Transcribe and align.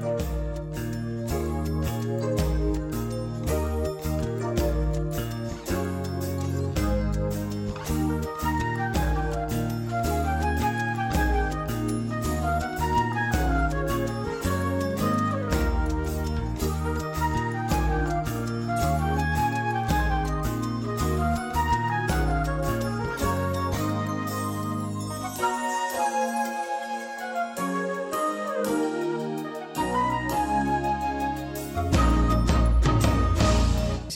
Bye. 0.00 0.37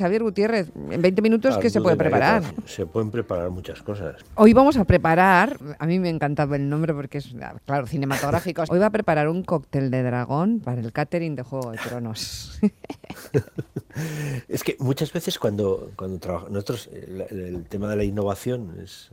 Xavier 0.02 0.24
Gutiérrez, 0.24 0.72
en 0.90 1.00
20 1.00 1.22
minutos, 1.22 1.56
¿qué 1.58 1.70
se 1.70 1.80
puede 1.80 1.96
preparar? 1.96 2.42
Se 2.66 2.86
pueden 2.86 3.12
preparar 3.12 3.50
muchas 3.50 3.82
cosas. 3.82 4.16
Hoy 4.34 4.52
vamos 4.52 4.76
a 4.76 4.84
preparar, 4.84 5.56
a 5.78 5.86
mí 5.86 6.00
me 6.00 6.08
ha 6.08 6.10
encantado 6.10 6.56
el 6.56 6.68
nombre 6.68 6.92
porque 6.92 7.18
es, 7.18 7.32
claro, 7.64 7.86
cinematográfico. 7.86 8.64
Hoy 8.68 8.80
va 8.80 8.86
a 8.86 8.90
preparar 8.90 9.28
un 9.28 9.44
cóctel 9.44 9.92
de 9.92 10.02
dragón 10.02 10.58
para 10.58 10.80
el 10.80 10.92
catering 10.92 11.36
de 11.36 11.44
Juego 11.44 11.70
de 11.70 11.78
Tronos. 11.78 12.58
es 14.48 14.64
que 14.64 14.76
muchas 14.80 15.12
veces 15.12 15.38
cuando, 15.38 15.92
cuando 15.94 16.18
trabajamos, 16.18 16.52
nosotros, 16.52 16.90
el, 16.92 17.64
tema 17.68 17.88
de 17.88 17.96
la 17.96 18.04
innovación 18.04 18.74
es, 18.82 19.10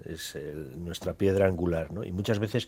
nuestra 0.76 1.14
piedra 1.14 1.46
angular, 1.46 1.92
¿no? 1.92 2.04
Y 2.04 2.12
muchas 2.12 2.40
veces 2.40 2.68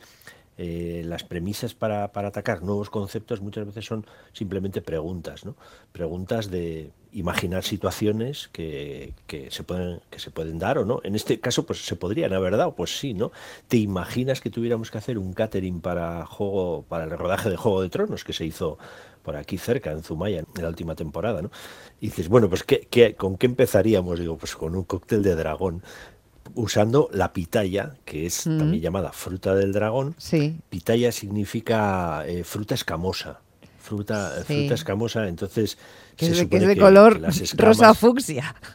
eh, 0.58 1.02
las 1.06 1.24
premisas 1.24 1.74
para, 1.74 2.04
atacar 2.04 2.62
nuevos 2.62 2.90
conceptos 2.90 3.42
muchas 3.42 3.66
veces 3.66 3.86
son 3.86 4.06
simplemente 4.34 4.82
preguntas, 4.82 5.46
¿no? 5.46 5.56
Preguntas 5.92 6.52
de 6.52 6.92
imaginar 7.14 7.64
situaciones 7.64 8.50
que, 8.50 9.14
se 9.50 9.64
pueden, 9.64 10.02
que 10.10 10.20
se 10.20 10.30
pueden 10.30 10.60
dar 10.60 10.78
o 10.78 10.86
no. 10.86 11.02
En 11.04 11.16
este 11.16 11.40
caso, 11.40 11.66
pues 11.66 11.86
se 11.86 11.96
podrían 11.96 12.34
haber 12.34 12.58
dado, 12.58 12.76
pues 12.76 13.00
sí, 13.00 13.14
¿no? 13.14 13.32
¿Te 13.68 13.78
imaginas 13.78 14.42
que 14.42 14.50
tuviéramos 14.50 14.92
que 14.92 14.98
hacer 14.98 15.18
un 15.18 15.34
catering 15.34 15.82
para 15.82 16.26
juego, 16.26 16.86
para 16.88 17.06
el 17.06 17.12
rodaje 17.12 17.50
de 17.50 17.58
Juego 17.58 17.82
de 17.82 17.90
Tronos 17.90 18.24
que 18.24 18.34
se 18.34 18.46
hizo 18.46 18.78
por 19.22 19.36
aquí 19.36 19.58
cerca, 19.58 19.92
en 19.92 20.04
Zumaya, 20.04 20.40
en 20.40 20.62
la 20.62 20.70
última 20.70 20.96
temporada, 20.96 21.42
¿no? 21.42 21.52
Y 22.00 22.08
dices, 22.08 22.28
bueno, 22.28 22.50
pues 22.50 22.64
¿qué, 22.64 23.16
con 23.16 23.38
qué 23.38 23.46
empezaríamos? 23.46 24.20
Digo, 24.20 24.38
pues 24.38 24.56
con 24.56 24.76
un 24.76 24.84
cóctel 24.84 25.22
de 25.22 25.36
dragón 25.36 25.84
usando 26.56 27.10
la 27.12 27.34
pitaya, 27.34 27.96
que 28.06 28.26
es 28.26 28.48
mm. 28.48 28.58
también 28.58 28.84
llamada 28.84 29.12
fruta 29.12 29.56
del 29.56 29.74
dragón. 29.74 30.16
Sí. 30.18 30.58
Pitaya 30.70 31.12
significa 31.12 32.24
eh, 32.28 32.44
fruta 32.44 32.76
escamosa. 32.76 33.40
Fruta, 33.80 34.44
fruta 34.46 34.76
escamosa, 34.76 35.28
entonces. 35.28 35.78
Que 36.16 36.28
es 36.28 36.50
de, 36.50 36.78
color 36.78 37.22
rosa 37.58 37.94
fucsia. 37.94 38.56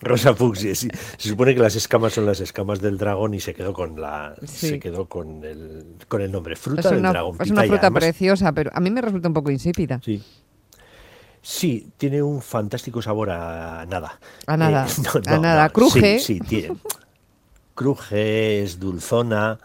Rosa 0.00 0.32
fucsia, 0.32 0.76
sí. 0.76 0.88
Se 1.16 1.30
supone 1.30 1.54
que 1.56 1.60
las 1.60 1.74
escamas 1.74 2.12
son 2.12 2.24
las 2.24 2.38
escamas 2.38 2.80
del 2.80 2.98
dragón 2.98 3.34
y 3.34 3.40
se 3.40 3.52
quedó 3.52 3.72
con 3.72 4.00
la 4.00 4.36
se 4.44 4.78
quedó 4.78 5.08
con 5.08 5.44
el, 5.44 5.96
con 6.06 6.22
el 6.22 6.30
nombre 6.30 6.54
fruta 6.54 6.90
del 6.90 7.02
dragón. 7.02 7.36
Es 7.40 7.50
una 7.50 7.64
fruta 7.64 7.90
preciosa, 7.90 8.52
pero 8.52 8.70
a 8.72 8.78
mí 8.78 8.90
me 8.90 9.00
resulta 9.00 9.26
un 9.26 9.34
poco 9.34 9.50
insípida. 9.50 10.00
Sí. 10.04 10.22
Sí, 11.50 11.88
tiene 11.96 12.22
un 12.22 12.42
fantástico 12.42 13.00
sabor 13.00 13.30
a 13.30 13.86
nada. 13.86 14.20
A 14.46 14.54
nada. 14.58 14.86
Eh, 14.86 15.20
a 15.28 15.38
nada. 15.38 15.70
Cruje. 15.70 16.18
Sí, 16.18 16.34
sí, 16.34 16.40
tiene. 16.40 16.76
Cruje, 17.74 18.62
es 18.62 18.78
dulzona, 18.78 19.58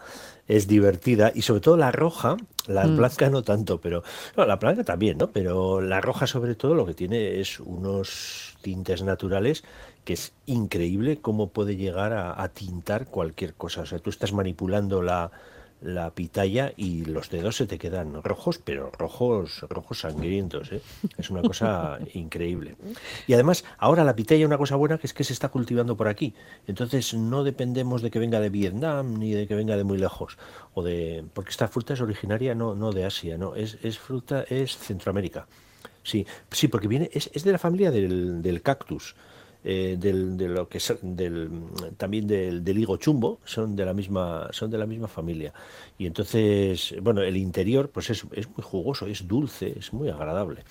es 0.48 0.66
divertida 0.66 1.30
y 1.34 1.42
sobre 1.42 1.60
todo 1.60 1.76
la 1.76 1.92
roja, 1.92 2.38
la 2.66 2.86
mm. 2.86 2.96
blanca 2.96 3.28
no 3.28 3.42
tanto, 3.42 3.82
pero 3.82 4.02
la 4.34 4.56
blanca 4.56 4.82
también, 4.82 5.18
¿no? 5.18 5.30
Pero 5.30 5.82
la 5.82 6.00
roja 6.00 6.26
sobre 6.26 6.54
todo 6.54 6.74
lo 6.74 6.86
que 6.86 6.94
tiene 6.94 7.38
es 7.38 7.60
unos 7.60 8.56
tintes 8.62 9.02
naturales 9.02 9.62
que 10.04 10.14
es 10.14 10.32
increíble 10.46 11.18
cómo 11.20 11.50
puede 11.50 11.76
llegar 11.76 12.14
a, 12.14 12.42
a 12.42 12.48
tintar 12.48 13.08
cualquier 13.08 13.52
cosa. 13.52 13.82
O 13.82 13.86
sea, 13.86 13.98
tú 13.98 14.08
estás 14.08 14.32
manipulando 14.32 15.02
la, 15.02 15.30
la 15.84 16.10
pitaya 16.14 16.72
y 16.76 17.04
los 17.04 17.28
dedos 17.28 17.56
se 17.56 17.66
te 17.66 17.78
quedan 17.78 18.22
rojos, 18.22 18.58
pero 18.58 18.90
rojos, 18.90 19.60
rojos 19.68 20.00
sangrientos. 20.00 20.72
¿eh? 20.72 20.80
Es 21.18 21.28
una 21.28 21.42
cosa 21.42 21.98
increíble. 22.14 22.76
Y 23.26 23.34
además, 23.34 23.64
ahora 23.76 24.02
la 24.02 24.16
pitaya, 24.16 24.46
una 24.46 24.56
cosa 24.56 24.76
buena 24.76 24.96
que 24.96 25.06
es 25.06 25.12
que 25.12 25.24
se 25.24 25.34
está 25.34 25.50
cultivando 25.50 25.96
por 25.96 26.08
aquí. 26.08 26.34
Entonces 26.66 27.12
no 27.12 27.44
dependemos 27.44 28.00
de 28.00 28.10
que 28.10 28.18
venga 28.18 28.40
de 28.40 28.48
Vietnam 28.48 29.18
ni 29.18 29.32
de 29.32 29.46
que 29.46 29.54
venga 29.54 29.76
de 29.76 29.84
muy 29.84 29.98
lejos. 29.98 30.38
O 30.72 30.82
de, 30.82 31.24
porque 31.34 31.50
esta 31.50 31.68
fruta 31.68 31.92
es 31.92 32.00
originaria 32.00 32.54
no, 32.54 32.74
no 32.74 32.90
de 32.90 33.04
Asia, 33.04 33.36
no, 33.36 33.54
es, 33.54 33.78
es 33.82 33.98
fruta, 33.98 34.44
es 34.48 34.78
Centroamérica. 34.78 35.46
Sí, 36.02 36.26
sí, 36.50 36.68
porque 36.68 36.88
viene, 36.88 37.10
es, 37.12 37.30
es 37.34 37.44
de 37.44 37.52
la 37.52 37.58
familia 37.58 37.90
del, 37.90 38.42
del 38.42 38.62
cactus. 38.62 39.16
Eh, 39.66 39.96
del, 39.98 40.36
de 40.36 40.48
lo 40.48 40.68
que 40.68 40.78
del, 41.00 41.48
también 41.96 42.26
del, 42.26 42.62
del, 42.62 42.78
higo 42.78 42.98
chumbo 42.98 43.40
son 43.46 43.74
de 43.74 43.86
la 43.86 43.94
misma 43.94 44.48
son 44.52 44.70
de 44.70 44.76
la 44.76 44.84
misma 44.84 45.08
familia. 45.08 45.54
Y 45.96 46.04
entonces 46.04 46.94
bueno 47.00 47.22
el 47.22 47.38
interior 47.38 47.88
pues 47.88 48.10
es, 48.10 48.26
es 48.32 48.46
muy 48.46 48.62
jugoso 48.62 49.06
es 49.06 49.26
dulce 49.26 49.72
es 49.78 49.90
muy 49.94 50.10
agradable. 50.10 50.64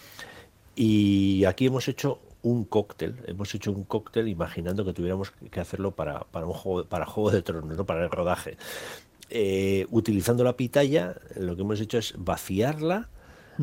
Y 0.75 1.43
aquí 1.45 1.65
hemos 1.65 1.87
hecho 1.87 2.19
un 2.43 2.65
cóctel 2.65 3.15
hemos 3.25 3.55
hecho 3.55 3.71
un 3.71 3.83
cóctel 3.83 4.27
imaginando 4.27 4.85
que 4.85 4.93
tuviéramos 4.93 5.31
que 5.31 5.59
hacerlo 5.59 5.89
para, 5.95 6.19
para 6.25 6.45
un 6.45 6.53
juego 6.53 6.87
para 6.87 7.07
juego 7.07 7.31
de 7.31 7.41
tronos 7.41 7.75
no 7.75 7.87
para 7.87 8.03
el 8.03 8.11
rodaje. 8.11 8.57
Eh, 9.31 9.87
utilizando 9.89 10.43
la 10.43 10.55
pitaya 10.55 11.15
lo 11.35 11.55
que 11.55 11.63
hemos 11.63 11.81
hecho 11.81 11.97
es 11.97 12.13
vaciarla 12.15 13.09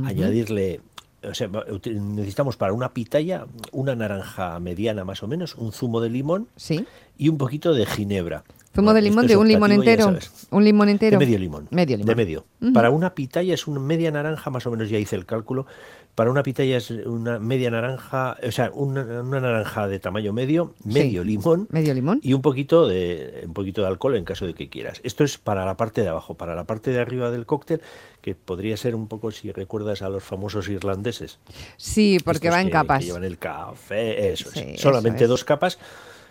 añadirle 0.05 0.81
o 1.23 1.35
sea, 1.35 1.49
necesitamos 1.49 2.57
para 2.57 2.73
una 2.73 2.93
pitaya 2.93 3.47
una 3.73 3.95
naranja 3.95 4.59
mediana 4.61 5.05
más 5.05 5.23
o 5.23 5.29
menos, 5.29 5.55
un 5.55 5.73
zumo 5.73 6.01
de 6.01 6.11
limón 6.11 6.49
¿Sí? 6.57 6.87
y 7.19 7.29
un 7.29 7.39
poquito 7.39 7.75
de 7.75 7.87
ginebra. 7.87 8.45
¿Zumo 8.75 8.95
de 8.95 9.03
limón 9.03 9.27
de 9.27 9.37
un 9.37 9.49
limón 9.49 9.73
entero? 9.73 10.17
¿Un 10.51 10.65
limón 10.65 10.89
entero? 10.89 11.19
De 11.19 11.27
medio 11.27 11.39
limón. 11.39 11.67
Medio 11.71 11.97
limón. 11.97 12.07
De 12.07 12.15
medio. 12.15 12.45
Para 12.73 12.91
una 12.91 13.15
pitaya 13.15 13.55
es 13.55 13.67
una 13.67 13.81
media 13.81 14.11
naranja, 14.11 14.51
más 14.51 14.67
o 14.67 14.71
menos 14.71 14.89
ya 14.89 14.99
hice 14.99 15.17
el 15.17 15.27
cálculo, 15.27 15.67
para 16.15 16.31
una 16.31 16.43
pitaya 16.43 16.77
es 16.77 16.91
una 16.91 17.39
media 17.39 17.71
naranja, 17.71 18.37
o 18.47 18.53
sea, 18.53 18.71
una, 18.75 19.23
naranja 19.23 19.89
de 19.89 19.99
tamaño 19.99 20.33
medio, 20.33 20.75
medio 20.85 21.25
limón, 21.25 21.67
medio 21.71 21.95
limón 21.95 22.21
y 22.23 22.33
un 22.33 22.43
poquito 22.43 22.87
de 22.87 23.43
un 23.47 23.55
poquito 23.55 23.81
de 23.81 23.89
alcohol 23.89 24.17
en 24.17 24.25
caso 24.25 24.47
de 24.47 24.55
que 24.55 24.69
quieras. 24.69 25.01
Esto 25.03 25.25
es 25.25 25.39
para 25.39 25.65
la 25.65 25.77
parte 25.77 26.03
de 26.03 26.09
abajo, 26.09 26.35
para 26.35 26.55
la 26.55 26.65
parte 26.65 26.91
de 26.91 27.01
arriba 27.01 27.31
del 27.31 27.47
cóctel, 27.47 27.81
que 28.21 28.35
podría 28.35 28.77
ser 28.77 28.95
un 28.95 29.09
poco 29.09 29.31
si 29.31 29.51
recuerdas 29.51 30.03
a 30.03 30.09
los 30.09 30.23
famosos 30.23 30.69
irlandeses. 30.69 31.39
Sí, 31.77 32.19
porque 32.25 32.51
va 32.51 32.61
en 32.61 32.71
capas. 32.71 33.01
Que 33.01 33.07
llevan 33.07 33.25
el 33.25 33.39
café, 33.39 34.33
eso, 34.33 34.51
es. 34.55 34.81
solamente 34.81 35.27
dos 35.27 35.45
capas 35.45 35.79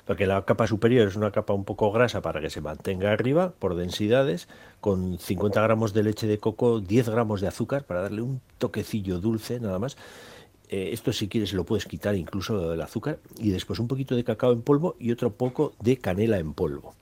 porque 0.10 0.26
la 0.26 0.44
capa 0.44 0.66
superior 0.66 1.08
es 1.08 1.16
una 1.16 1.30
capa 1.30 1.54
un 1.54 1.66
poco 1.66 1.92
grasa 1.92 2.24
para 2.24 2.42
que 2.42 2.50
se 2.50 2.62
mantenga 2.62 3.12
arriba 3.12 3.54
por 3.60 3.76
densidades, 3.76 4.48
con 4.82 5.20
50 5.20 5.62
gramos 5.62 5.94
de 5.94 6.02
leche 6.02 6.26
de 6.26 6.40
coco, 6.40 6.80
10 6.80 7.10
gramos 7.10 7.42
de 7.42 7.48
azúcar 7.48 7.84
para 7.84 8.02
darle 8.02 8.24
un 8.24 8.42
toquecillo 8.58 9.20
dulce 9.20 9.60
nada 9.60 9.78
más. 9.78 9.98
Eh, 10.68 10.90
esto 10.94 11.14
si 11.14 11.28
quieres 11.28 11.54
lo 11.54 11.64
puedes 11.64 11.86
quitar 11.86 12.16
incluso 12.16 12.72
del 12.72 12.82
azúcar 12.82 13.20
y 13.38 13.52
después 13.52 13.78
un 13.78 13.88
poquito 13.88 14.16
de 14.16 14.24
cacao 14.24 14.52
en 14.52 14.64
polvo 14.64 14.96
y 15.00 15.12
otro 15.12 15.32
poco 15.32 15.74
de 15.80 15.98
canela 15.98 16.40
en 16.40 16.56
polvo. 16.56 16.96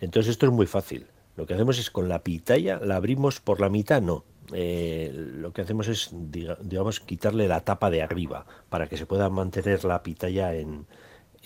Entonces 0.00 0.32
esto 0.32 0.46
es 0.46 0.52
muy 0.52 0.66
fácil. 0.66 1.06
Lo 1.36 1.46
que 1.46 1.54
hacemos 1.54 1.78
es 1.78 1.88
con 1.88 2.08
la 2.08 2.24
pitaya, 2.24 2.80
la 2.80 2.96
abrimos 2.96 3.38
por 3.38 3.60
la 3.60 3.68
mitad, 3.68 4.02
no. 4.02 4.24
Eh, 4.52 5.12
lo 5.14 5.52
que 5.52 5.62
hacemos 5.62 5.86
es, 5.86 6.10
digamos, 6.12 6.98
quitarle 6.98 7.46
la 7.46 7.60
tapa 7.60 7.90
de 7.90 8.02
arriba 8.02 8.44
para 8.70 8.88
que 8.88 8.96
se 8.96 9.06
pueda 9.06 9.30
mantener 9.30 9.84
la 9.84 10.02
pitaya 10.02 10.52
en, 10.56 10.86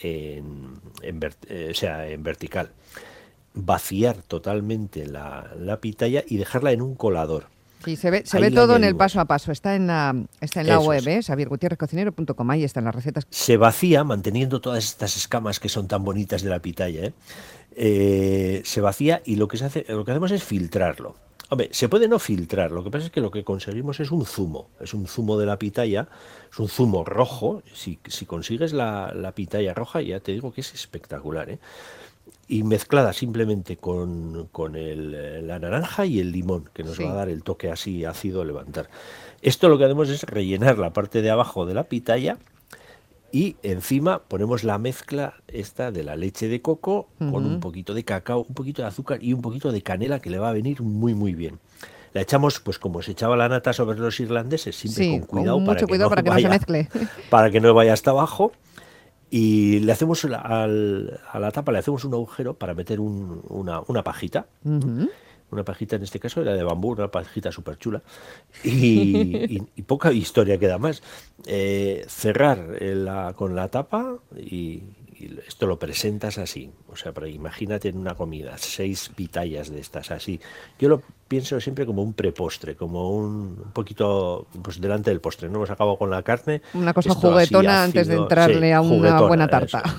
en, 0.02 0.80
eh, 1.48 1.72
sea, 1.74 2.08
en 2.08 2.22
vertical. 2.22 2.70
Vaciar 3.54 4.16
totalmente 4.22 5.06
la, 5.06 5.52
la 5.58 5.80
pitaya 5.80 6.24
y 6.26 6.36
dejarla 6.36 6.72
en 6.72 6.82
un 6.82 6.94
colador. 6.94 7.46
Sí, 7.84 7.96
se 7.96 8.10
ve, 8.10 8.22
se 8.24 8.40
ve 8.40 8.50
todo 8.50 8.76
en 8.76 8.84
el 8.84 8.96
paso 8.96 9.20
a 9.20 9.24
paso. 9.24 9.52
Está 9.52 9.76
en 9.76 9.86
la, 9.86 10.14
está 10.40 10.60
en 10.60 10.66
la 10.66 10.80
web, 10.80 11.06
¿eh? 11.06 11.22
xaviergutierrezcocinero.com. 11.22 12.50
Ahí 12.50 12.64
están 12.64 12.84
las 12.84 12.94
recetas. 12.94 13.26
Se 13.30 13.56
vacía 13.56 14.04
manteniendo 14.04 14.60
todas 14.60 14.84
estas 14.84 15.16
escamas 15.16 15.60
que 15.60 15.68
son 15.68 15.86
tan 15.86 16.04
bonitas 16.04 16.42
de 16.42 16.50
la 16.50 16.58
pitaya. 16.60 17.04
¿eh? 17.04 17.12
Eh, 17.76 18.62
se 18.64 18.80
vacía 18.80 19.22
y 19.24 19.36
lo 19.36 19.46
que, 19.46 19.56
se 19.56 19.66
hace, 19.66 19.84
lo 19.88 20.04
que 20.04 20.10
hacemos 20.10 20.32
es 20.32 20.42
filtrarlo. 20.42 21.14
Hombre, 21.50 21.70
se 21.72 21.88
puede 21.88 22.08
no 22.08 22.18
filtrar, 22.18 22.70
lo 22.72 22.84
que 22.84 22.90
pasa 22.90 23.06
es 23.06 23.10
que 23.10 23.22
lo 23.22 23.30
que 23.30 23.42
conseguimos 23.42 24.00
es 24.00 24.10
un 24.10 24.26
zumo, 24.26 24.68
es 24.80 24.92
un 24.92 25.06
zumo 25.06 25.38
de 25.38 25.46
la 25.46 25.58
pitaya, 25.58 26.08
es 26.52 26.58
un 26.58 26.68
zumo 26.68 27.04
rojo, 27.04 27.62
si, 27.72 27.98
si 28.06 28.26
consigues 28.26 28.74
la, 28.74 29.14
la, 29.14 29.32
pitaya 29.32 29.72
roja 29.72 30.02
ya 30.02 30.20
te 30.20 30.32
digo 30.32 30.52
que 30.52 30.60
es 30.60 30.74
espectacular, 30.74 31.48
¿eh? 31.48 31.58
y 32.48 32.64
mezclada 32.64 33.14
simplemente 33.14 33.76
con, 33.76 34.48
con 34.52 34.76
el, 34.76 35.46
la 35.46 35.58
naranja 35.58 36.04
y 36.04 36.20
el 36.20 36.32
limón, 36.32 36.68
que 36.74 36.82
nos 36.82 37.00
va 37.00 37.12
a 37.12 37.14
dar 37.14 37.28
el 37.28 37.42
toque 37.42 37.70
así 37.70 38.04
ácido 38.04 38.44
levantar. 38.44 38.88
Esto 39.40 39.68
lo 39.68 39.78
que 39.78 39.84
hacemos 39.84 40.08
es 40.08 40.24
rellenar 40.24 40.78
la 40.78 40.92
parte 40.92 41.22
de 41.22 41.30
abajo 41.30 41.64
de 41.64 41.74
la 41.74 41.84
pitaya, 41.84 42.38
y 43.32 43.56
encima 43.62 44.20
ponemos 44.20 44.64
la 44.64 44.78
mezcla 44.78 45.34
esta 45.48 45.90
de 45.92 46.02
la 46.02 46.16
leche 46.16 46.48
de 46.48 46.62
coco 46.62 47.08
con 47.18 47.44
un 47.46 47.60
poquito 47.60 47.92
de 47.94 48.04
cacao, 48.04 48.44
un 48.48 48.54
poquito 48.54 48.82
de 48.82 48.88
azúcar 48.88 49.22
y 49.22 49.32
un 49.34 49.42
poquito 49.42 49.70
de 49.72 49.82
canela 49.82 50.20
que 50.20 50.30
le 50.30 50.38
va 50.38 50.48
a 50.48 50.52
venir 50.52 50.80
muy 50.82 51.14
muy 51.14 51.34
bien. 51.34 51.58
La 52.14 52.22
echamos, 52.22 52.58
pues 52.60 52.78
como 52.78 53.02
se 53.02 53.12
echaba 53.12 53.36
la 53.36 53.48
nata 53.50 53.74
sobre 53.74 53.98
los 53.98 54.18
irlandeses, 54.18 54.74
siempre 54.74 55.04
Sí, 55.04 55.10
con 55.18 55.26
cuidado, 55.26 55.56
con 55.58 55.66
para, 55.66 55.74
mucho 55.76 55.86
que 55.86 55.90
cuidado 55.90 56.08
no 56.10 56.14
para 56.16 56.22
que 56.22 56.30
no 56.30 56.36
se 56.36 56.48
mezcle. 56.48 56.88
para 57.30 57.50
que 57.50 57.60
no 57.60 57.74
vaya 57.74 57.92
hasta 57.92 58.10
abajo. 58.12 58.52
Y 59.30 59.80
le 59.80 59.92
hacemos 59.92 60.24
al- 60.24 61.20
a 61.30 61.38
la 61.38 61.50
tapa 61.50 61.70
le 61.70 61.78
hacemos 61.80 62.02
un 62.06 62.14
agujero 62.14 62.54
para 62.54 62.72
meter 62.72 62.98
un- 62.98 63.42
una, 63.50 63.82
una 63.86 64.02
pajita. 64.02 64.46
Una 65.50 65.64
pajita 65.64 65.96
en 65.96 66.02
este 66.02 66.20
caso 66.20 66.42
era 66.42 66.54
de 66.54 66.62
bambú, 66.62 66.92
una 66.92 67.08
pajita 67.10 67.50
súper 67.50 67.78
chula. 67.78 68.02
Y, 68.64 68.70
y- 69.48 69.62
y 69.76 69.82
poca 69.82 70.12
historia 70.12 70.58
queda 70.58 70.78
más. 70.78 71.02
Eh, 71.46 72.04
cerrar 72.08 72.76
eh, 72.80 72.94
la- 72.94 73.32
con 73.34 73.54
la 73.56 73.68
tapa 73.68 74.18
y, 74.36 74.82
y 75.18 75.38
esto 75.46 75.66
lo 75.66 75.78
presentas 75.78 76.38
así. 76.38 76.70
O 76.88 76.96
sea, 76.96 77.12
pero 77.12 77.26
imagínate 77.26 77.88
en 77.88 77.98
una 77.98 78.14
comida, 78.14 78.56
seis 78.58 79.10
pitayas 79.14 79.70
de 79.70 79.80
estas 79.80 80.10
así. 80.10 80.40
Yo 80.78 80.88
lo 80.88 81.02
pienso 81.26 81.60
siempre 81.60 81.84
como 81.84 82.02
un 82.02 82.14
prepostre, 82.14 82.76
como 82.76 83.10
un, 83.10 83.60
un 83.64 83.72
poquito 83.72 84.46
pues 84.62 84.80
delante 84.80 85.10
del 85.10 85.20
postre. 85.20 85.48
No 85.48 85.56
hemos 85.56 85.70
acabado 85.70 85.98
con 85.98 86.10
la 86.10 86.22
carne. 86.22 86.62
Una 86.74 86.94
cosa 86.94 87.10
así 87.10 87.20
juguetona 87.20 87.84
antes 87.84 88.06
de 88.06 88.14
entrarle 88.14 88.68
sí, 88.68 88.72
a 88.72 88.80
una 88.80 89.20
buena 89.22 89.48
tarta. 89.48 89.82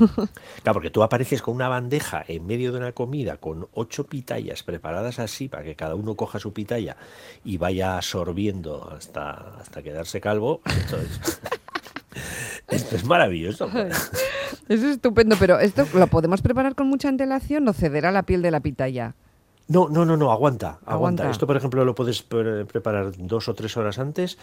Claro, 0.63 0.73
porque 0.73 0.89
tú 0.89 1.03
apareces 1.03 1.41
con 1.41 1.55
una 1.55 1.69
bandeja 1.69 2.23
en 2.27 2.45
medio 2.45 2.71
de 2.71 2.79
una 2.79 2.91
comida 2.91 3.37
con 3.37 3.67
ocho 3.73 4.05
pitayas 4.05 4.63
preparadas 4.63 5.19
así 5.19 5.47
para 5.47 5.63
que 5.63 5.75
cada 5.75 5.95
uno 5.95 6.15
coja 6.15 6.39
su 6.39 6.53
pitaya 6.53 6.97
y 7.43 7.57
vaya 7.57 7.97
absorbiendo 7.97 8.91
hasta, 8.95 9.57
hasta 9.59 9.81
quedarse 9.81 10.19
calvo. 10.19 10.61
esto 12.69 12.95
es 12.95 13.05
maravilloso. 13.05 13.69
Es 14.67 14.83
estupendo, 14.83 15.35
pero 15.39 15.59
¿esto 15.59 15.85
lo 15.95 16.07
podemos 16.07 16.41
preparar 16.41 16.75
con 16.75 16.87
mucha 16.87 17.07
antelación 17.09 17.67
o 17.67 17.73
cederá 17.73 18.11
la 18.11 18.23
piel 18.23 18.41
de 18.43 18.51
la 18.51 18.59
pitaya? 18.59 19.15
No, 19.67 19.87
no, 19.89 20.05
no, 20.05 20.15
no, 20.17 20.31
aguanta, 20.31 20.79
aguanta. 20.85 20.91
Aguanta. 21.23 21.29
Esto, 21.31 21.45
por 21.47 21.57
ejemplo, 21.57 21.85
lo 21.85 21.93
puedes 21.95 22.21
pre- 22.23 22.65
preparar 22.65 23.11
dos 23.17 23.47
o 23.47 23.53
tres 23.53 23.77
horas 23.77 23.97
antes. 23.99 24.37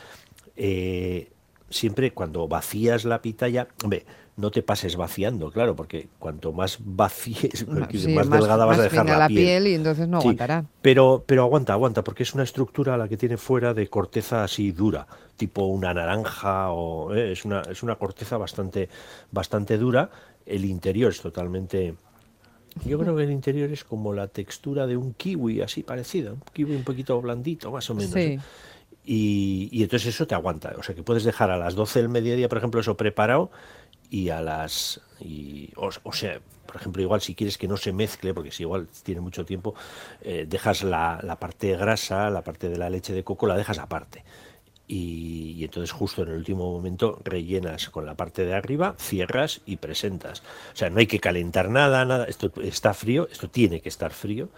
Eh, 0.56 1.30
siempre 1.70 2.12
cuando 2.12 2.48
vacías 2.48 3.04
la 3.04 3.22
pitaya, 3.22 3.68
hombre, 3.82 4.04
no 4.36 4.50
te 4.50 4.62
pases 4.62 4.96
vaciando, 4.96 5.50
claro, 5.50 5.74
porque 5.74 6.08
cuanto 6.18 6.52
más 6.52 6.78
vacíes, 6.80 7.64
Sí, 7.92 8.14
más, 8.14 8.28
delgada 8.28 8.66
vas 8.66 8.78
a 8.78 8.82
dejar 8.82 9.06
la, 9.06 9.18
la 9.18 9.28
piel 9.28 9.66
y 9.66 9.74
entonces 9.74 10.06
no 10.08 10.20
Sí, 10.20 10.28
aguantará. 10.28 10.66
Pero, 10.82 11.24
pero 11.26 11.42
aguanta, 11.42 11.72
aguanta, 11.72 12.04
porque 12.04 12.22
es 12.22 12.34
una 12.34 12.42
estructura 12.42 12.98
la 12.98 13.08
que 13.08 13.16
tiene 13.16 13.38
fuera 13.38 13.72
de 13.72 13.88
corteza 13.88 14.44
así 14.44 14.72
dura, 14.72 15.06
tipo 15.36 15.64
una 15.64 15.94
naranja 15.94 16.70
o 16.70 17.14
eh, 17.14 17.32
es 17.32 17.44
una 17.44 17.62
es 17.62 17.82
una 17.82 17.96
corteza 17.96 18.36
bastante 18.36 18.88
bastante 19.32 19.78
dura. 19.78 20.10
El 20.44 20.64
interior 20.64 21.10
es 21.10 21.20
totalmente 21.20 21.94
yo 22.84 22.98
creo 22.98 23.16
que 23.16 23.22
el 23.22 23.30
interior 23.30 23.70
es 23.70 23.84
como 23.84 24.12
la 24.12 24.28
textura 24.28 24.86
de 24.86 24.98
un 24.98 25.14
kiwi, 25.14 25.62
así 25.62 25.82
parecido, 25.82 26.34
un 26.34 26.42
kiwi 26.52 26.76
un 26.76 26.84
poquito 26.84 27.18
blandito, 27.22 27.70
más 27.70 27.88
o 27.88 27.94
menos. 27.94 28.12
Sí. 28.12 28.20
¿eh? 28.20 28.40
Y, 29.08 29.82
entonces 29.82 30.08
eso 30.14 30.26
te 30.26 30.34
aguanta. 30.34 30.74
O 30.78 30.82
sea 30.82 30.94
que 30.94 31.04
puedes 31.04 31.24
dejar 31.24 31.50
a 31.50 31.56
las 31.56 31.74
12 31.76 32.00
del 32.00 32.08
mediodía, 32.08 32.48
por 32.48 32.58
ejemplo, 32.58 32.80
eso 32.80 32.96
preparado 32.96 33.50
y 34.10 34.30
a 34.30 34.40
las... 34.40 35.00
Y, 35.20 35.70
o, 35.76 35.90
o 36.02 36.12
sea, 36.12 36.40
por 36.66 36.76
ejemplo, 36.76 37.00
igual 37.00 37.20
si 37.20 37.34
quieres 37.36 37.56
que 37.56 37.68
no 37.68 37.76
se 37.76 37.92
mezcle, 37.92 38.34
porque 38.34 38.50
si 38.50 38.64
igual 38.64 38.88
tiene 39.04 39.20
mucho 39.20 39.44
tiempo, 39.44 39.74
eh, 40.22 40.44
dejas 40.48 40.82
la, 40.82 41.20
la 41.22 41.38
parte 41.38 41.76
grasa, 41.76 42.28
la 42.30 42.42
parte 42.42 42.68
de 42.68 42.76
la 42.76 42.90
leche 42.90 43.12
de 43.12 43.22
coco, 43.22 43.46
la 43.46 43.56
dejas 43.56 43.78
aparte. 43.78 44.24
Y, 44.88 45.52
y 45.56 45.64
entonces 45.64 45.92
justo 45.92 46.22
en 46.22 46.28
el 46.28 46.36
último 46.36 46.72
momento 46.72 47.20
rellenas 47.24 47.90
con 47.90 48.06
la 48.06 48.14
parte 48.14 48.44
de 48.44 48.54
arriba, 48.54 48.96
cierras 48.98 49.60
y 49.66 49.76
presentas. 49.76 50.40
O 50.72 50.76
sea, 50.76 50.90
no 50.90 50.98
hay 50.98 51.06
que 51.06 51.20
calentar 51.20 51.70
nada, 51.70 52.04
nada. 52.04 52.24
Esto 52.24 52.52
está 52.60 52.92
frío, 52.92 53.28
esto 53.30 53.48
tiene 53.48 53.80
que 53.80 53.88
estar 53.88 54.12
frío. 54.12 54.48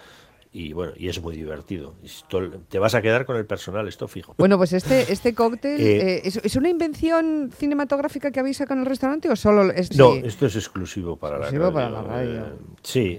Y 0.51 0.73
bueno, 0.73 0.93
y 0.97 1.09
es 1.09 1.21
muy 1.21 1.37
divertido. 1.37 1.95
Esto- 2.03 2.51
te 2.71 2.79
vas 2.79 2.95
a 2.95 3.03
quedar 3.03 3.27
con 3.27 3.37
el 3.37 3.45
personal, 3.45 3.87
esto 3.87 4.09
fijo. 4.09 4.35
Bueno, 4.39 4.57
pues 4.57 4.73
este, 4.73 5.13
este 5.13 5.35
cóctel, 5.35 5.79
Eh, 5.81 6.17
eh, 6.17 6.21
¿es, 6.25 6.37
es 6.43 6.57
una 6.57 6.71
invención 6.71 7.51
cinematográfica 7.55 8.31
que 8.31 8.41
habéis 8.41 8.57
sacado 8.57 8.77
en 8.81 8.85
el 8.85 8.87
restaurante 8.89 9.29
o 9.31 9.37
solo 9.37 9.71
es 9.71 9.95
No, 9.97 10.13
sí? 10.15 10.23
esto 10.25 10.47
es 10.47 10.57
exclusivo 10.57 11.17
para 11.17 11.37
Exclusivo 11.37 11.65
la 11.67 11.73
para 11.73 11.89
radio. 11.91 12.03
la 12.03 12.09
radio. 12.09 12.41
Eh, 12.47 12.59
sí, 12.83 13.19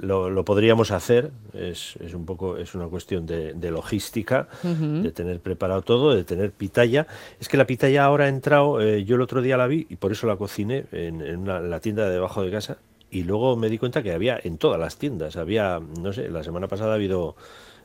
lo, 0.00 0.30
lo 0.30 0.44
podríamos 0.44 0.90
hacer. 0.90 1.30
Es, 1.52 1.96
es 2.00 2.12
un 2.14 2.26
poco, 2.26 2.56
es 2.56 2.74
una 2.74 2.86
cuestión 2.88 3.24
de, 3.26 3.54
de 3.54 3.70
logística, 3.70 4.48
de 4.62 5.12
tener 5.12 5.40
preparado 5.40 5.82
todo, 5.82 6.14
de 6.14 6.24
tener 6.24 6.50
pitaya. 6.52 7.06
Es 7.40 7.48
que 7.48 7.56
la 7.56 7.66
pitaya 7.66 8.04
ahora 8.04 8.24
ha 8.24 8.28
entrado. 8.28 8.80
yo 8.98 9.14
el 9.16 9.22
otro 9.22 9.42
día 9.42 9.56
la 9.56 9.66
vi 9.68 9.86
y 9.88 9.96
por 9.96 10.10
eso 10.12 10.26
la 10.26 10.36
cociné 10.36 10.86
en, 10.92 11.20
en 11.22 11.38
una- 11.38 11.58
en 11.58 11.70
la 11.70 11.80
tienda 11.80 12.04
de 12.06 12.12
debajo 12.12 12.42
de 12.42 12.50
casa. 12.50 12.78
Y 13.10 13.22
luego 13.22 13.56
me 13.56 13.68
di 13.68 13.78
cuenta 13.78 14.02
que 14.02 14.12
había 14.12 14.38
en 14.42 14.58
todas 14.58 14.78
las 14.78 14.96
tiendas. 14.98 15.36
Había, 15.36 15.80
no 15.80 16.12
sé, 16.12 16.28
la 16.28 16.42
semana 16.42 16.68
pasada 16.68 16.92
ha 16.92 16.94
habido 16.94 17.36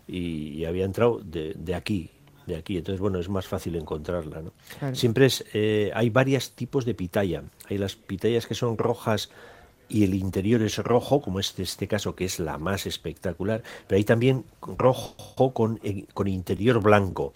y, 0.08 0.50
y 0.50 0.66
había 0.66 0.86
entrado 0.86 1.22
de, 1.24 1.54
de 1.56 1.76
aquí, 1.76 2.10
de 2.46 2.58
aquí. 2.58 2.78
Entonces, 2.78 3.00
bueno, 3.00 3.20
es 3.20 3.30
más 3.30 3.48
fácil 3.48 3.76
encontrarla. 3.76 4.42
¿no? 4.42 4.52
Claro. 4.80 4.96
Siempre 4.96 5.28
es, 5.28 5.46
eh, 5.54 5.92
hay 5.94 6.10
varios 6.10 6.52
tipos 6.52 6.86
de 6.86 6.94
pitaya. 6.94 7.44
Hay 7.70 7.78
las 7.78 7.96
pitayas 7.96 8.48
que 8.48 8.56
son 8.56 8.78
rojas 8.78 9.30
y 9.90 10.04
el 10.04 10.14
interior 10.16 10.62
es 10.62 10.78
rojo, 10.78 11.22
como 11.22 11.40
es 11.40 11.58
este 11.58 11.88
caso, 11.88 12.16
que 12.16 12.26
es 12.26 12.40
la 12.40 12.58
más 12.58 12.86
espectacular. 12.86 13.64
Pero 13.88 13.98
hay 13.98 14.04
también 14.04 14.44
rojo 14.62 15.54
con, 15.54 15.80
eh, 15.84 16.06
con 16.14 16.28
interior 16.28 16.82
blanco, 16.82 17.34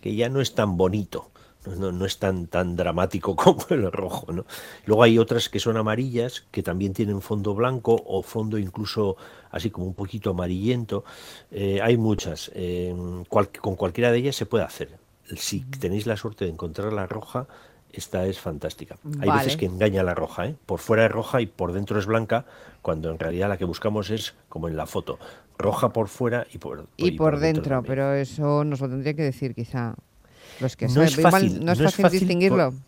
que 0.00 0.14
ya 0.14 0.28
no 0.28 0.40
es 0.40 0.54
tan 0.54 0.76
bonito. 0.76 1.30
No, 1.68 1.76
no- 1.76 1.92
no 1.92 2.04
es 2.06 2.18
tan, 2.18 2.46
tan 2.46 2.76
dramático 2.76 3.36
como 3.36 3.64
el 3.70 3.90
rojo. 3.92 4.32
¿no? 4.32 4.44
Luego 4.86 5.02
hay 5.02 5.18
otras 5.18 5.48
que 5.48 5.60
son 5.60 5.76
amarillas, 5.76 6.44
que 6.50 6.62
también 6.62 6.92
tienen 6.94 7.20
fondo 7.20 7.54
blanco 7.54 8.02
o 8.06 8.22
fondo 8.22 8.58
incluso 8.58 9.16
así 9.50 9.70
como 9.70 9.86
un 9.86 9.94
poquito 9.94 10.30
amarillento. 10.30 11.04
Eh, 11.50 11.80
hay 11.82 11.96
muchas. 11.96 12.50
Eh, 12.54 12.94
cual- 13.28 13.48
con 13.60 13.76
cualquiera 13.76 14.10
de 14.12 14.18
ellas 14.18 14.36
se 14.36 14.46
puede 14.46 14.64
hacer. 14.64 14.88
Si 15.36 15.60
tenéis 15.60 16.06
la 16.06 16.16
suerte 16.16 16.44
de 16.46 16.50
encontrar 16.50 16.92
la 16.92 17.06
roja, 17.06 17.46
esta 17.92 18.26
es 18.26 18.38
fantástica. 18.38 18.96
Hay 19.20 19.28
Vale. 19.28 19.42
veces 19.42 19.56
que 19.56 19.66
engaña 19.66 20.02
la 20.02 20.14
roja, 20.14 20.46
¿eh? 20.46 20.54
por 20.66 20.78
fuera 20.78 21.06
es 21.06 21.12
roja 21.12 21.40
y 21.40 21.46
por 21.46 21.72
dentro 21.72 21.98
es 21.98 22.06
blanca, 22.06 22.44
cuando 22.82 23.10
en 23.10 23.18
realidad 23.18 23.48
la 23.48 23.56
que 23.58 23.64
buscamos 23.64 24.10
es 24.10 24.34
como 24.48 24.68
en 24.68 24.76
la 24.76 24.86
foto, 24.86 25.18
roja 25.58 25.92
por 25.92 26.08
fuera 26.08 26.46
y 26.52 26.58
por, 26.58 26.86
y 26.96 27.12
por 27.12 27.38
dentro, 27.40 27.62
también. 27.76 27.84
pero 27.90 28.12
eso 28.14 28.62
nos 28.64 28.80
lo 28.80 28.88
tendría 28.88 29.14
que 29.14 29.22
decir 29.22 29.54
quizá 29.54 29.94
los 30.60 30.76
que 30.76 30.88
No 30.88 31.02
es 31.02 31.16
fácil, 31.16 31.64
no 31.64 31.72
es 31.72 31.78
no 31.78 31.84
es 31.86 31.90
fácil, 31.92 32.02
fácil 32.02 32.20
distinguirlo. 32.20 32.70
por- 32.72 32.80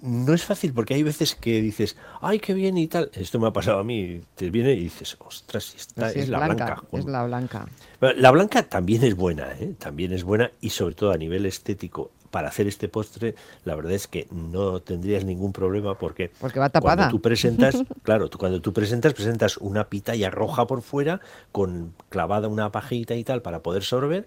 No 0.00 0.32
es 0.32 0.44
fácil 0.44 0.72
porque 0.72 0.94
hay 0.94 1.02
veces 1.02 1.34
que 1.34 1.60
dices, 1.60 1.96
ay, 2.20 2.38
qué 2.38 2.54
bien 2.54 2.78
y 2.78 2.86
tal. 2.86 3.10
Esto 3.14 3.40
me 3.40 3.48
ha 3.48 3.52
pasado 3.52 3.80
a 3.80 3.84
mí. 3.84 4.20
Te 4.36 4.48
viene 4.50 4.72
y 4.74 4.84
dices, 4.84 5.16
ostras, 5.18 5.74
esta 5.76 6.06
Así 6.06 6.20
es, 6.20 6.28
la 6.28 6.38
blanca. 6.38 6.82
es 6.92 7.04
la 7.04 7.24
blanca. 7.24 7.66
La 8.00 8.30
blanca 8.30 8.62
también 8.62 9.02
es 9.02 9.16
buena, 9.16 9.50
¿eh? 9.58 9.74
también 9.78 10.12
es 10.12 10.22
buena 10.22 10.52
y 10.60 10.70
sobre 10.70 10.94
todo 10.94 11.10
a 11.10 11.16
nivel 11.16 11.46
estético. 11.46 12.12
Para 12.30 12.48
hacer 12.48 12.66
este 12.68 12.88
postre, 12.88 13.34
la 13.64 13.74
verdad 13.74 13.92
es 13.92 14.06
que 14.06 14.28
no 14.30 14.80
tendrías 14.82 15.24
ningún 15.24 15.50
problema 15.54 15.98
porque, 15.98 16.30
Porque 16.38 16.60
va 16.60 16.68
tapada. 16.68 16.94
cuando 16.96 17.10
tú 17.16 17.22
presentas, 17.22 17.74
claro, 18.02 18.28
tú, 18.28 18.36
cuando 18.36 18.60
tú 18.60 18.74
presentas, 18.74 19.14
presentas 19.14 19.56
una 19.56 19.88
pitaya 19.88 20.28
roja 20.30 20.66
por 20.66 20.82
fuera 20.82 21.22
con 21.52 21.94
clavada 22.10 22.46
una 22.48 22.70
pajita 22.70 23.14
y 23.14 23.24
tal 23.24 23.40
para 23.40 23.62
poder 23.62 23.82
sorber. 23.82 24.26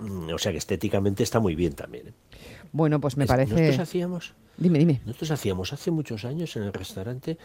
Mm, 0.00 0.32
O 0.34 0.38
sea 0.38 0.52
que 0.52 0.58
estéticamente 0.58 1.22
está 1.22 1.40
muy 1.40 1.54
bien 1.54 1.74
también. 1.74 2.08
¿eh? 2.08 2.12
Bueno, 2.72 3.00
pues 3.00 3.16
me 3.16 3.26
parece... 3.26 3.52
Nosotros 3.52 3.78
hacíamos, 3.78 4.34
Dime, 4.56 4.78
dime. 4.78 5.00
nosotros 5.06 5.30
hacíamos 5.30 5.72
hace 5.72 5.90
muchos 5.90 6.24
años 6.24 6.56
en 6.56 6.62
el 6.64 6.72
restaurante, 6.72 7.38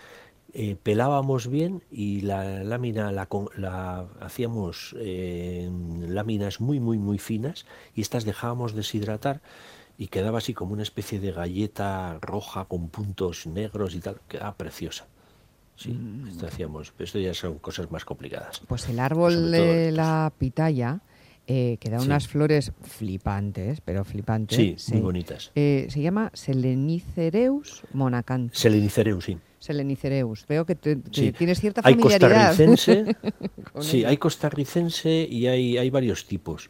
eh, 0.53 0.75
pelábamos 0.81 1.47
bien 1.49 1.83
y 1.91 2.21
la 2.21 2.63
lámina 2.63 3.11
la, 3.11 3.27
la 3.57 4.05
hacíamos 4.21 4.95
eh, 4.99 5.69
láminas 6.07 6.61
muy, 6.61 6.79
muy, 6.79 6.97
muy 6.97 7.17
finas 7.19 7.65
y 7.93 8.01
estas 8.01 8.23
dejábamos 8.25 8.73
deshidratar 8.73 9.41
y 9.97 10.07
quedaba 10.07 10.37
así 10.37 10.53
como 10.53 10.73
una 10.73 10.83
especie 10.83 11.19
de 11.19 11.31
galleta 11.31 12.19
roja 12.21 12.65
con 12.65 12.89
puntos 12.89 13.47
negros 13.47 13.95
y 13.95 13.99
tal, 13.99 14.17
quedaba 14.27 14.53
preciosa. 14.55 15.07
Sí, 15.77 15.91
Mm. 15.91 16.27
esto 16.29 16.47
hacíamos, 16.47 16.93
esto 16.99 17.19
ya 17.19 17.33
son 17.33 17.59
cosas 17.59 17.91
más 17.91 18.05
complicadas. 18.05 18.61
Pues 18.67 18.87
el 18.87 18.99
árbol 18.99 19.51
de 19.51 19.91
la 19.91 20.31
pitaya, 20.37 21.01
eh, 21.47 21.77
que 21.79 21.89
da 21.89 21.99
Sí. 21.99 22.05
unas 22.07 22.27
flores 22.27 22.71
flipantes, 22.81 23.81
pero 23.81 24.03
flipantes. 24.03 24.57
Sí, 24.81 24.93
muy 24.93 25.01
bonitas. 25.01 25.51
Eh, 25.55 25.87
se 25.89 26.01
llama 26.01 26.31
Selenicereus 26.33 27.83
monacanthus. 27.93 28.59
Selenicereu, 28.59 29.21
sí. 29.21 29.37
Selenicereus. 29.59 30.45
Veo 30.47 30.65
que, 30.65 30.75
te- 30.75 31.01
que 31.01 31.09
Sí. 31.11 31.31
tienes 31.31 31.59
cierta 31.59 31.81
Hay 31.83 31.95
familiaridad. 31.95 32.49
costarricense, 32.55 33.15
con 33.73 33.83
sí, 33.83 33.97
ella. 33.99 34.09
hay 34.09 34.17
costarricense 34.17 35.27
y 35.29 35.47
hay, 35.47 35.77
hay 35.77 35.89
varios 35.89 36.25
tipos. 36.27 36.69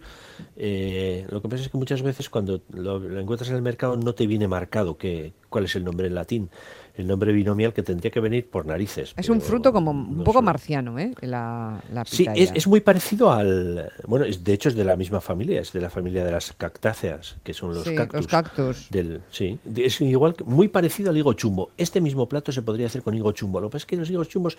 Eh, 0.55 1.25
lo 1.29 1.41
que 1.41 1.49
pasa 1.49 1.63
es 1.63 1.69
que 1.69 1.77
muchas 1.77 2.01
veces 2.01 2.29
cuando 2.29 2.61
lo, 2.71 2.99
lo 2.99 3.19
encuentras 3.19 3.49
en 3.49 3.55
el 3.57 3.61
mercado 3.61 3.97
no 3.97 4.13
te 4.15 4.27
viene 4.27 4.47
marcado 4.47 4.97
que, 4.97 5.33
cuál 5.49 5.65
es 5.65 5.75
el 5.75 5.83
nombre 5.83 6.07
en 6.07 6.15
latín. 6.15 6.49
El 6.97 7.07
nombre 7.07 7.33
binomial 7.33 7.73
que 7.73 7.83
tendría 7.83 8.09
que 8.11 8.19
venir 8.19 8.49
por 8.49 8.65
narices. 8.65 9.13
Es 9.17 9.29
un 9.29 9.41
fruto 9.41 9.73
como 9.73 9.91
un 9.91 10.19
no 10.19 10.23
poco 10.23 10.41
marciano, 10.41 10.97
¿eh? 10.97 11.13
La, 11.21 11.81
la 11.91 12.05
Sí, 12.05 12.25
es, 12.35 12.51
es 12.55 12.67
muy 12.67 12.79
parecido 12.81 13.31
al... 13.31 13.91
Bueno, 14.07 14.25
es, 14.25 14.43
de 14.43 14.53
hecho 14.53 14.69
es 14.69 14.75
de 14.75 14.85
la 14.85 14.95
misma 14.95 15.19
familia, 15.19 15.59
es 15.61 15.73
de 15.73 15.81
la 15.81 15.89
familia 15.89 16.23
de 16.23 16.31
las 16.31 16.53
cactáceas, 16.53 17.35
que 17.43 17.53
son 17.53 17.73
los 17.73 17.83
Sí, 17.83 17.95
cactus. 17.95 18.17
los 18.17 18.27
cactus. 18.27 18.87
Del, 18.89 19.21
sí, 19.29 19.59
es 19.75 19.99
igual, 20.01 20.35
muy 20.45 20.67
parecido 20.69 21.09
al 21.09 21.17
higo 21.17 21.33
chumbo. 21.33 21.71
Este 21.77 21.99
mismo 21.99 22.29
plato 22.29 22.51
se 22.51 22.61
podría 22.61 22.87
hacer 22.87 23.01
con 23.01 23.13
higo 23.13 23.31
chumbo. 23.33 23.59
Lo 23.59 23.67
que 23.67 23.73
pasa 23.73 23.83
es 23.83 23.85
que 23.87 23.97
los 23.97 24.09
higos 24.09 24.29
chumbos 24.29 24.57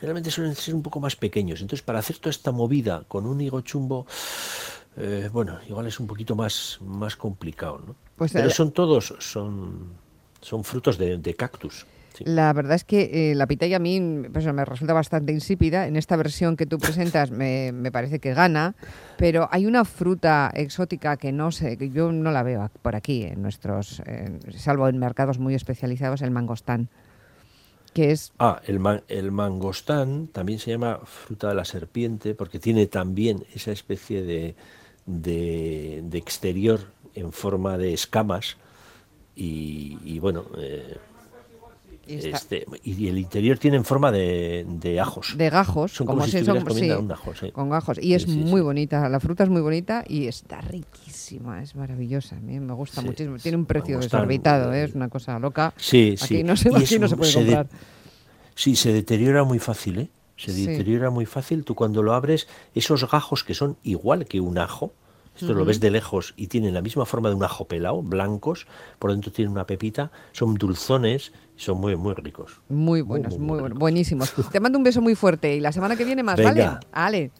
realmente 0.00 0.30
suelen 0.30 0.54
ser 0.54 0.74
un 0.74 0.82
poco 0.82 1.00
más 1.00 1.16
pequeños. 1.16 1.60
Entonces, 1.60 1.82
para 1.82 1.98
hacer 1.98 2.18
toda 2.18 2.30
esta 2.30 2.52
movida 2.52 3.04
con 3.08 3.26
un 3.26 3.40
higo 3.40 3.60
chumbo, 3.62 4.06
eh, 4.96 5.30
bueno, 5.32 5.58
igual 5.68 5.86
es 5.86 5.98
un 5.98 6.06
poquito 6.06 6.36
más, 6.36 6.78
más 6.80 7.16
complicado, 7.16 7.80
¿no? 7.86 7.96
Pues, 8.16 8.32
Pero 8.32 8.50
son 8.50 8.72
todos, 8.72 9.14
son, 9.18 9.94
son 10.42 10.64
frutos 10.64 10.98
de, 10.98 11.16
de 11.16 11.34
cactus. 11.34 11.86
sí. 12.18 12.24
La 12.26 12.52
verdad 12.52 12.74
es 12.76 12.84
que 12.84 13.30
eh, 13.30 13.34
la 13.34 13.46
pitaya 13.46 13.76
a 13.76 13.78
mí 13.78 13.98
pues, 14.30 14.44
me 14.52 14.64
resulta 14.66 14.92
bastante 14.92 15.32
insípida. 15.32 15.86
En 15.86 15.96
esta 15.96 16.14
versión 16.16 16.56
que 16.56 16.66
tú 16.66 16.78
presentas 16.78 17.30
me, 17.30 17.72
me 17.72 17.90
parece 17.90 18.18
que 18.18 18.34
gana, 18.34 18.74
pero 19.16 19.48
hay 19.50 19.64
una 19.66 19.84
fruta 19.86 20.50
exótica 20.54 21.16
que 21.16 21.32
no 21.32 21.50
sé, 21.52 21.78
que 21.78 21.88
yo 21.90 22.12
no 22.12 22.30
la 22.30 22.42
veo 22.42 22.70
por 22.82 22.94
aquí, 22.96 23.22
en 23.24 23.40
nuestros, 23.40 24.02
salvo 24.56 24.88
en 24.88 24.98
mercados 24.98 25.38
muy 25.38 25.54
especializados, 25.54 26.20
el 26.20 26.30
mangostán, 26.30 26.88
que 27.94 28.10
es 28.10 28.32
Ah, 28.38 28.60
el, 28.66 28.78
man- 28.78 29.02
el 29.08 29.32
mangostán 29.32 30.26
también 30.28 30.58
se 30.58 30.70
llama 30.70 31.00
fruta 31.04 31.48
de 31.48 31.54
la 31.54 31.64
serpiente 31.64 32.34
porque 32.34 32.58
tiene 32.58 32.86
también 32.86 33.44
esa 33.54 33.70
especie 33.72 34.22
de, 34.22 34.54
de, 35.06 36.00
de 36.04 36.18
exterior 36.18 36.80
en 37.14 37.32
forma 37.32 37.76
de 37.78 37.92
escamas 37.92 38.56
y, 39.36 39.98
y 40.04 40.18
bueno, 40.18 40.44
eh, 40.58 40.96
este, 42.06 42.66
y 42.82 43.06
el 43.08 43.16
interior 43.16 43.58
tiene 43.58 43.76
en 43.76 43.84
forma 43.84 44.10
de, 44.10 44.66
de 44.68 45.00
ajos. 45.00 45.34
de 45.36 45.48
gajos, 45.50 45.92
Son 45.92 46.06
como 46.06 46.24
si 46.24 46.32
si 46.32 46.36
estuvieras 46.38 46.64
son- 46.64 46.68
comiendo 46.74 46.96
sí, 46.98 47.04
un 47.04 47.12
ajo, 47.12 47.34
sí. 47.34 47.52
con 47.52 47.70
gajos. 47.70 47.98
Y 48.02 48.14
es 48.14 48.22
Sí, 48.24 48.30
muy 48.30 48.60
bonita, 48.60 49.08
la 49.08 49.20
fruta 49.20 49.44
es 49.44 49.50
muy 49.50 49.60
bonita 49.60 50.04
y 50.08 50.26
está 50.26 50.60
riquísima, 50.60 51.62
es 51.62 51.76
maravillosa. 51.76 52.36
A 52.36 52.40
mí 52.40 52.58
me 52.58 52.74
gusta 52.74 53.02
muchísimo. 53.02 53.36
Tiene 53.38 53.56
un 53.56 53.66
precio 53.66 53.98
desorbitado, 54.00 54.72
eh, 54.72 54.80
¿eh? 54.80 54.84
es 54.84 54.94
una 54.94 55.08
cosa 55.08 55.38
loca. 55.38 55.72
Sí, 55.76 56.16
Aquí 56.20 56.36
sí. 56.38 56.42
no 56.42 56.56
se, 56.56 56.70
aquí 56.76 56.98
no 56.98 57.08
puede 57.08 57.30
se 57.30 57.38
de- 57.44 57.44
comprar. 57.54 57.66
Sí, 58.54 58.76
se 58.76 58.92
deteriora 58.92 59.44
muy 59.44 59.58
fácil, 59.60 59.98
¿eh? 60.00 60.08
Se 60.36 60.52
deteriora 60.52 61.08
muy 61.10 61.24
fácil. 61.24 61.62
Tú 61.64 61.74
cuando 61.76 62.02
lo 62.02 62.14
abres, 62.14 62.48
esos 62.74 63.08
gajos 63.08 63.44
que 63.44 63.54
son 63.54 63.76
igual 63.84 64.26
que 64.26 64.40
un 64.40 64.58
ajo, 64.58 64.92
esto 65.34 65.54
lo 65.54 65.64
ves 65.64 65.80
de 65.80 65.90
lejos 65.90 66.34
y 66.36 66.48
tienen 66.48 66.74
la 66.74 66.82
misma 66.82 67.06
forma 67.06 67.28
de 67.28 67.34
un 67.34 67.44
ajo 67.44 67.66
pelado, 67.66 68.02
blancos, 68.02 68.66
por 68.98 69.12
dentro 69.12 69.32
tienen 69.32 69.52
una 69.52 69.66
pepita, 69.66 70.10
son 70.32 70.54
dulzones, 70.54 71.32
son 71.56 71.80
muy, 71.80 71.96
muy 71.96 72.14
ricos. 72.14 72.60
Muy 72.68 73.00
buenos, 73.02 73.38
muy, 73.38 73.40
muy, 73.40 73.48
muy 73.48 73.60
buenos, 73.60 73.78
buenísimos. 73.78 74.32
Te 74.50 74.60
mando 74.60 74.78
un 74.78 74.84
beso 74.84 75.00
muy 75.00 75.14
fuerte 75.14 75.56
y 75.56 75.60
la 75.60 75.72
semana 75.72 75.96
que 75.96 76.04
viene 76.04 76.22
más, 76.22 76.36
Venga. 76.36 76.52
¿vale? 76.52 76.86
Ale. 76.92 77.30